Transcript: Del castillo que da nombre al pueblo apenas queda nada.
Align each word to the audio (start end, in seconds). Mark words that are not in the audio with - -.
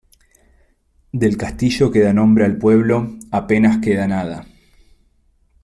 Del 1.11 1.35
castillo 1.37 1.91
que 1.91 1.99
da 1.99 2.11
nombre 2.11 2.43
al 2.43 2.57
pueblo 2.57 3.19
apenas 3.29 3.77
queda 3.83 4.07
nada. 4.07 4.47